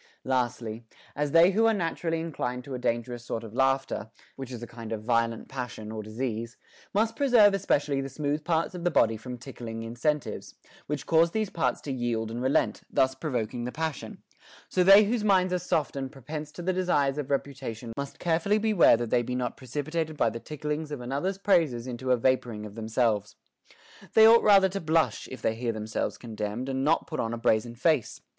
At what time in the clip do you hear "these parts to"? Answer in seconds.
11.29-11.91